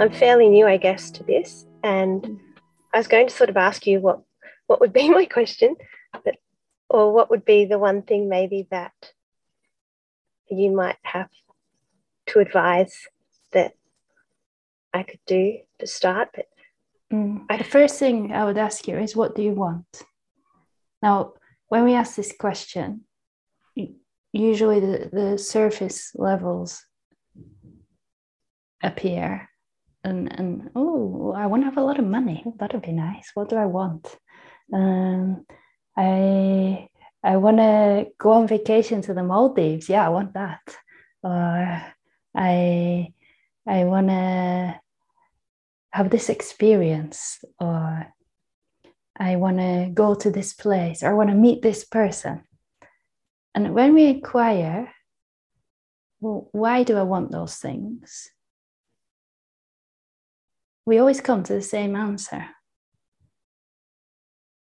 [0.00, 2.40] I'm fairly new, I guess, to this, and
[2.94, 4.22] I was going to sort of ask you what
[4.66, 5.76] what would be my question,
[6.24, 6.36] but
[6.88, 8.94] or what would be the one thing maybe that
[10.48, 11.28] you might have
[12.28, 13.06] to advise
[13.52, 13.74] that
[14.94, 16.30] I could do to start.
[16.34, 16.46] But
[17.12, 17.46] mm.
[17.46, 20.02] the first thing I would ask you is, what do you want?
[21.02, 21.34] Now,
[21.68, 23.02] when we ask this question,
[24.32, 26.82] usually the, the surface levels
[28.82, 29.49] appear
[30.04, 32.44] and and oh i want to have a lot of money.
[32.58, 33.30] That'd be nice.
[33.34, 34.16] What do i want?
[34.72, 35.44] Um
[35.96, 36.88] i
[37.22, 39.88] i want to go on vacation to the maldives.
[39.88, 40.62] Yeah i want that.
[41.22, 41.82] Or
[42.34, 43.12] i
[43.66, 44.80] i want to
[45.92, 47.44] have this experience.
[47.58, 48.06] Or
[49.18, 51.02] i want to go to this place.
[51.02, 52.44] Or i want to meet this person.
[53.54, 54.92] And when we inquire
[56.20, 58.30] well, why do i want those things
[60.90, 62.46] we always come to the same answer.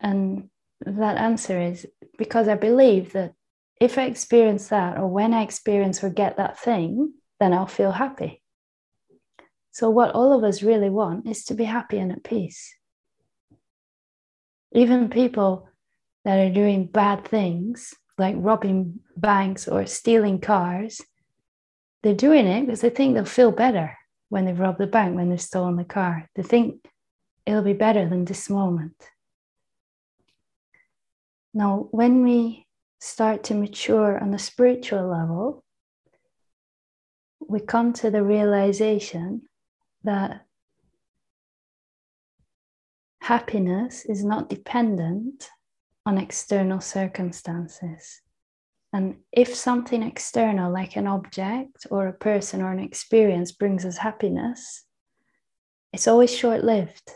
[0.00, 1.86] And that answer is
[2.18, 3.34] because I believe that
[3.80, 7.92] if I experience that, or when I experience or get that thing, then I'll feel
[7.92, 8.42] happy.
[9.70, 12.74] So, what all of us really want is to be happy and at peace.
[14.72, 15.68] Even people
[16.24, 21.00] that are doing bad things, like robbing banks or stealing cars,
[22.02, 23.97] they're doing it because they think they'll feel better
[24.28, 26.28] when they've robbed the bank, when they've stolen the car.
[26.34, 26.84] They think
[27.46, 28.94] it'll be better than this moment.
[31.54, 32.66] Now, when we
[33.00, 35.64] start to mature on the spiritual level,
[37.40, 39.42] we come to the realization
[40.04, 40.42] that
[43.22, 45.48] happiness is not dependent
[46.04, 48.20] on external circumstances.
[48.92, 53.98] And if something external, like an object or a person or an experience, brings us
[53.98, 54.84] happiness,
[55.92, 57.10] it's always short lived.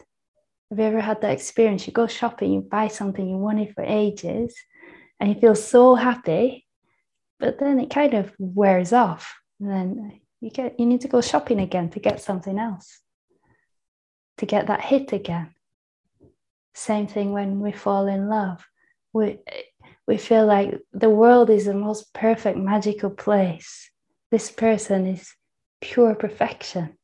[0.71, 1.87] Have you ever had that experience?
[1.87, 4.55] You go shopping, you buy something you wanted for ages,
[5.21, 6.67] and you feel so happy,
[7.39, 9.35] but then it kind of wears off.
[9.61, 13.01] And then you get you need to go shopping again to get something else,
[14.39, 15.55] to get that hit again.
[16.75, 18.67] Same thing when we fall in love.
[19.13, 19.39] We
[20.07, 23.91] we feel like the world is the most perfect, magical place.
[24.31, 25.33] This person is
[25.81, 26.97] pure perfection.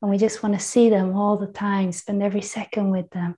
[0.00, 3.36] And we just want to see them all the time, spend every second with them.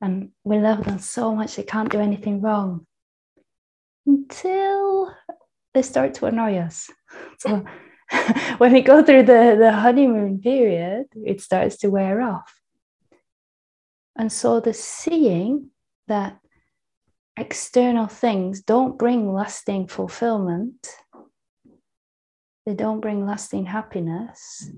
[0.00, 2.86] And we love them so much they can't do anything wrong
[4.06, 5.14] until
[5.72, 6.90] they start to annoy us.
[7.38, 7.64] So
[8.58, 12.52] when we go through the, the honeymoon period, it starts to wear off.
[14.16, 15.70] And so the seeing
[16.06, 16.38] that
[17.36, 20.88] external things don't bring lasting fulfillment,
[22.66, 24.70] they don't bring lasting happiness,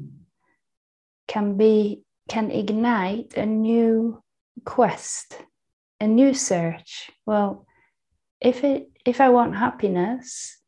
[1.28, 4.22] can be can ignite a new
[4.64, 5.38] quest,
[6.00, 7.10] a new search.
[7.24, 7.66] Well,
[8.40, 10.58] if it if I want happiness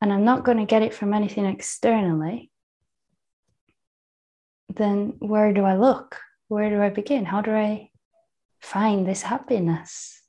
[0.00, 2.50] and I'm not going to get it from anything externally,
[4.74, 6.18] then where do I look?
[6.48, 7.24] Where do I begin?
[7.24, 7.90] How do I
[8.62, 10.22] find this happiness.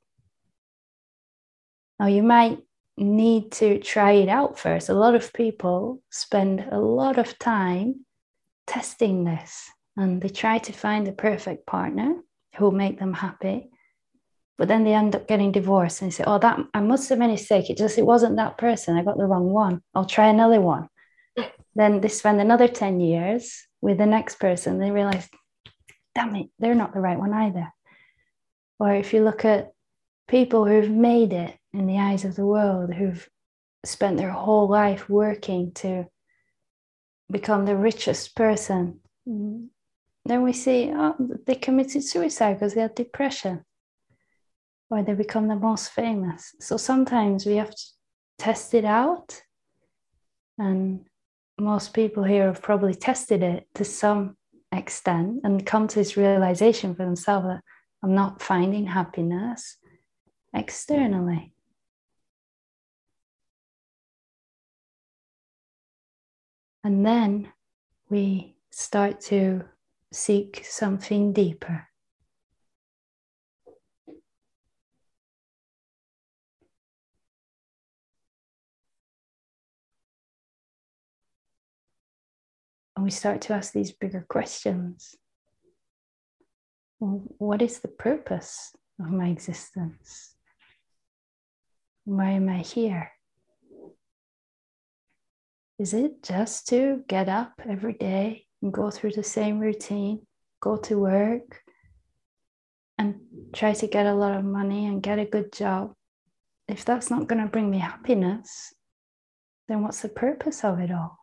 [2.00, 2.60] Now, you might
[2.98, 4.90] need to try it out first.
[4.90, 8.06] A lot of people spend a lot of time
[8.68, 12.16] testing this and they try to find the perfect partner
[12.56, 13.70] who will make them happy.
[14.58, 17.26] But then they end up getting divorced and say, Oh, that I must have made
[17.26, 17.70] a mistake.
[17.70, 18.98] It just it wasn't that person.
[18.98, 19.82] I got the wrong one.
[19.96, 20.88] I'll try another one.
[21.76, 24.78] then they spend another 10 years with the next person.
[24.80, 25.28] They realize,
[26.14, 27.74] damn it, they're not the right one either.
[28.80, 29.72] Or if you look at
[30.28, 33.28] people who've made it in the eyes of the world, who've
[33.86, 36.06] spent their whole life working to
[37.32, 43.64] become the richest person, then we see oh, they committed suicide because they had depression
[44.90, 46.56] or they become the most famous.
[46.60, 47.84] So sometimes we have to
[48.38, 49.42] test it out.
[50.58, 51.06] And
[51.60, 54.38] most people here have probably tested it to some
[54.72, 57.62] extent and come to this realization for themselves that
[58.04, 59.78] I'm not finding happiness
[60.54, 61.54] externally.
[66.84, 67.54] And then
[68.10, 69.64] we start to
[70.12, 71.88] seek something deeper.
[82.98, 85.16] And we start to ask these bigger questions
[87.04, 90.36] what is the purpose of my existence?
[92.06, 93.12] Why am I here?
[95.80, 100.26] Is it just to get up every day, and go through the same routine,
[100.62, 101.62] go to work
[102.98, 103.16] and
[103.52, 105.94] try to get a lot of money and get a good job,
[106.70, 108.74] if that's not going to bring me happiness,
[109.68, 111.18] then what's the purpose of it all?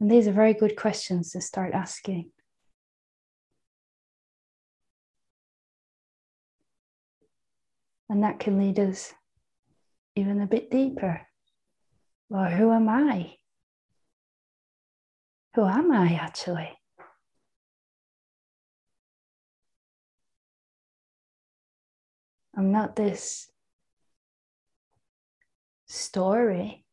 [0.00, 2.30] And these are very good questions to start asking.
[8.08, 9.12] And that can lead us
[10.14, 11.26] even a bit deeper.
[12.28, 13.36] Well, who am I?
[15.54, 16.70] Who am I actually?
[22.56, 23.50] I'm not this
[25.86, 26.84] story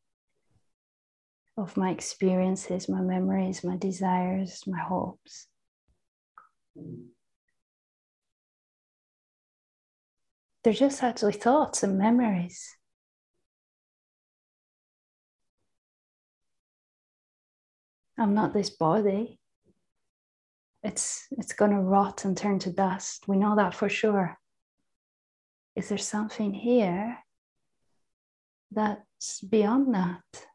[1.55, 5.47] of my experiences, my memories, my desires, my hopes.
[10.63, 12.75] They're just actually thoughts and memories.
[18.17, 19.39] I'm not this body.
[20.83, 23.27] It's, it's going to rot and turn to dust.
[23.27, 24.37] We know that for sure.
[25.75, 27.17] Is there something here
[28.71, 30.45] that's beyond that?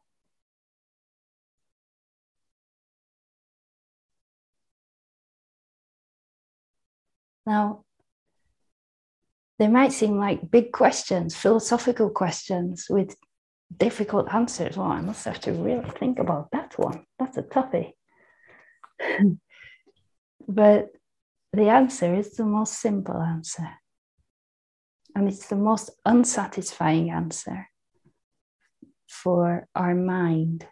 [7.45, 7.83] Now,
[9.59, 13.15] they might seem like big questions, philosophical questions with
[13.75, 14.77] difficult answers.
[14.77, 17.03] Well, I must have to really think about that one.
[17.19, 17.91] That's a toughie.
[20.47, 20.87] but
[21.51, 23.67] the answer is the most simple answer.
[25.13, 27.67] And it's the most unsatisfying answer
[29.09, 30.65] for our mind.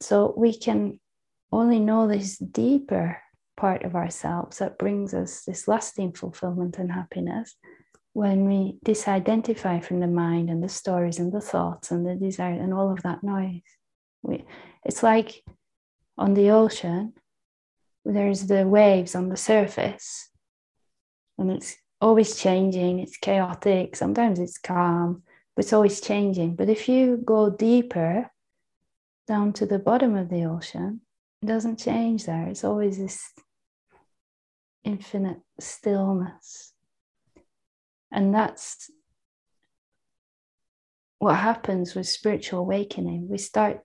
[0.00, 1.00] So we can
[1.52, 3.18] only know this deeper
[3.56, 7.56] part of ourselves that brings us this lasting fulfillment and happiness
[8.14, 12.52] when we disidentify from the mind and the stories and the thoughts and the desire
[12.52, 13.60] and all of that noise.
[14.22, 14.44] We,
[14.84, 15.42] it's like
[16.16, 17.12] on the ocean,
[18.04, 20.30] there's the waves on the surface,
[21.38, 25.24] and it's always changing, it's chaotic, sometimes it's calm,
[25.56, 26.54] but it's always changing.
[26.54, 28.30] But if you go deeper
[29.26, 31.00] down to the bottom of the ocean,
[31.42, 32.46] it doesn't change there.
[32.46, 33.32] It's always this
[34.84, 36.73] infinite stillness.
[38.14, 38.90] And that's
[41.18, 43.28] what happens with spiritual awakening.
[43.28, 43.80] We start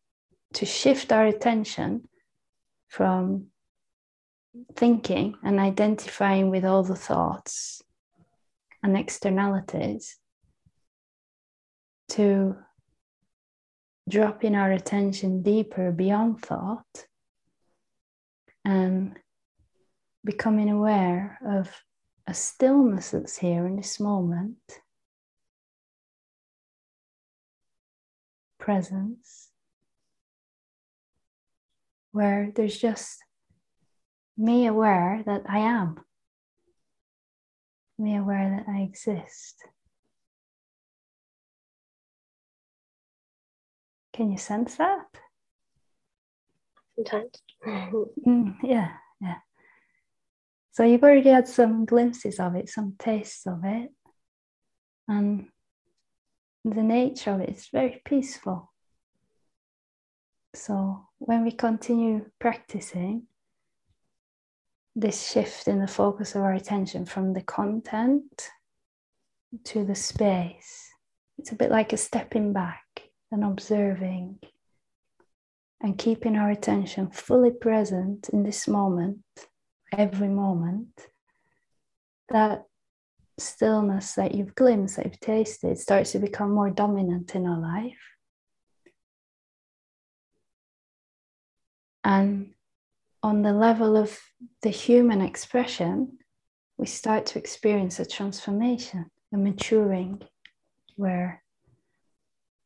[0.53, 2.07] to shift our attention
[2.89, 3.47] from
[4.75, 7.81] thinking and identifying with all the thoughts
[8.83, 10.17] and externalities
[12.09, 12.55] to
[14.07, 17.07] dropping our attention deeper beyond thought
[18.63, 19.17] and
[20.23, 21.69] becoming aware of
[22.29, 24.81] a stillness that's here in this moment,
[28.59, 29.49] presence,
[32.11, 33.23] where there's just
[34.37, 35.99] me aware that I am,
[37.97, 39.55] me aware that I exist.
[44.13, 45.07] Can you sense that?
[46.95, 47.31] Sometimes.
[47.65, 49.37] mm, yeah, yeah.
[50.79, 53.89] So you've already had some glimpses of it, some tastes of it.
[55.09, 55.47] And
[56.63, 58.71] the nature of it is very peaceful.
[60.55, 63.23] So when we continue practicing
[64.95, 68.49] this shift in the focus of our attention from the content
[69.65, 70.87] to the space,
[71.37, 72.85] it's a bit like a stepping back
[73.33, 74.39] and observing
[75.81, 79.19] and keeping our attention fully present in this moment
[79.97, 81.07] every moment,
[82.29, 82.65] that
[83.37, 87.97] stillness that you've glimpsed, that you've tasted, starts to become more dominant in our life.
[92.03, 92.53] And
[93.21, 94.17] on the level of
[94.61, 96.17] the human expression,
[96.77, 100.21] we start to experience a transformation, a maturing,
[100.95, 101.43] where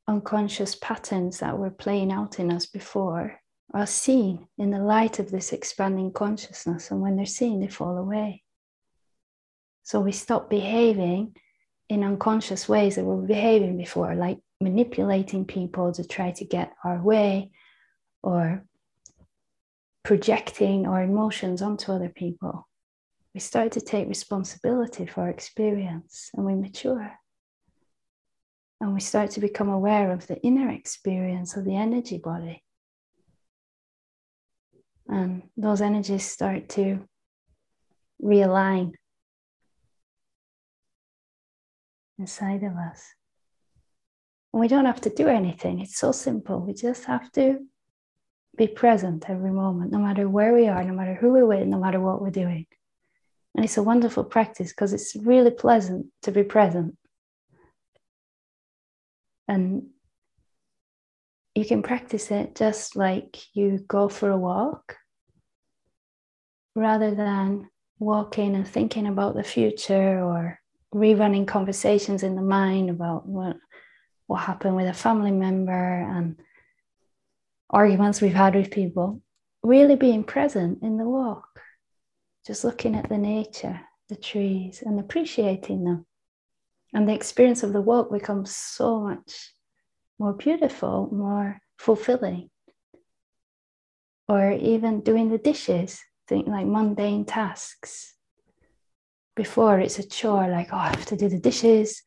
[0.08, 3.40] unconscious patterns that were playing out in us before
[3.74, 6.92] are seen in the light of this expanding consciousness.
[6.92, 8.44] And when they're seen, they fall away.
[9.84, 11.36] So we stop behaving
[11.90, 16.74] in unconscious ways that we were behaving before, like manipulating people to try to get
[16.84, 17.52] our way
[18.22, 18.64] or
[20.04, 22.68] projecting our emotions onto other people.
[23.34, 27.12] We start to take responsibility for our experience and we mature.
[28.80, 32.64] And we start to become aware of the inner experience of the energy body
[35.14, 37.00] and those energies start to
[38.22, 38.94] realign
[42.18, 43.14] inside of us.
[44.52, 46.60] And we don't have to do anything, it's so simple.
[46.60, 47.60] We just have to
[48.58, 51.80] be present every moment, no matter where we are, no matter who we're with, no
[51.80, 52.66] matter what we're doing.
[53.56, 56.98] And it's a wonderful practice because it's really pleasant to be present.
[59.48, 59.90] And
[61.54, 64.98] you can practice it just like you go for a walk
[66.76, 70.60] rather than walking and thinking about the future or
[70.94, 73.58] rerunning conversations in the mind about what
[74.28, 76.38] what happened with a family member and
[77.70, 79.22] arguments we've had with people
[79.64, 81.60] really being present in the walk
[82.46, 86.06] just looking at the nature the trees and appreciating them.
[86.94, 89.54] And the experience of the walk becomes so much
[90.20, 92.50] more beautiful more fulfilling.
[94.28, 98.14] Or even doing the dishes think like mundane tasks.
[99.36, 102.04] Before it's a chore, like, oh, I have to do the dishes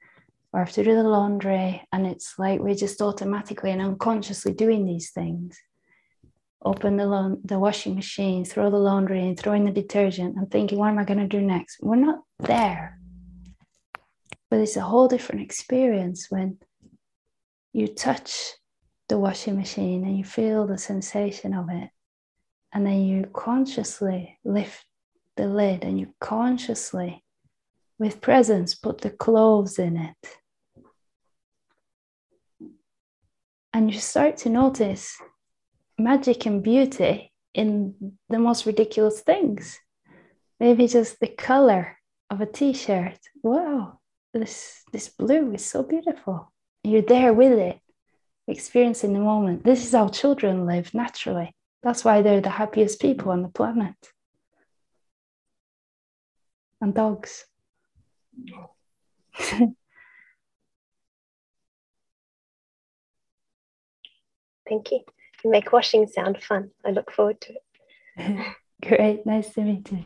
[0.52, 1.82] or I have to do the laundry.
[1.92, 5.58] And it's like we're just automatically and unconsciously doing these things.
[6.64, 10.50] Open the, la- the washing machine, throw the laundry in, throw in the detergent, and
[10.50, 11.78] thinking, what am I going to do next?
[11.80, 12.98] We're not there.
[14.50, 16.58] But it's a whole different experience when
[17.72, 18.52] you touch
[19.08, 21.90] the washing machine and you feel the sensation of it
[22.76, 24.84] and then you consciously lift
[25.38, 27.24] the lid and you consciously,
[27.98, 30.28] with presence, put the clothes in it.
[33.72, 35.16] And you start to notice
[35.96, 39.78] magic and beauty in the most ridiculous things.
[40.60, 41.96] Maybe just the color
[42.28, 43.18] of a t shirt.
[43.42, 44.00] Wow,
[44.34, 46.52] this, this blue is so beautiful.
[46.84, 47.80] You're there with it,
[48.46, 49.64] experiencing the moment.
[49.64, 51.54] This is how children live naturally.
[51.86, 53.94] That's why they're the happiest people on the planet.
[56.80, 57.44] And dogs.
[59.38, 59.70] Thank
[64.68, 65.00] you.
[65.44, 66.72] You make washing sound fun.
[66.84, 68.56] I look forward to it.
[68.82, 69.24] Great.
[69.24, 70.04] Nice to meet you.